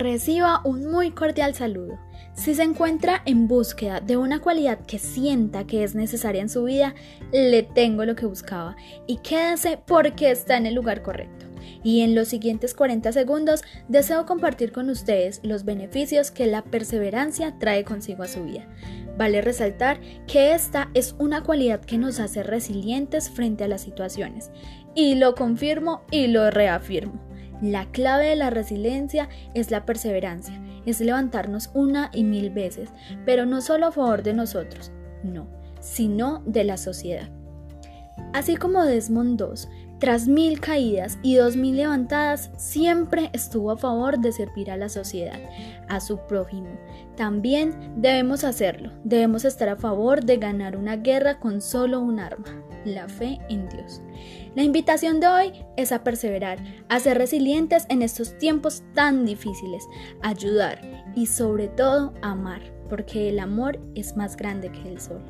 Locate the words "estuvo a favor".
43.34-44.18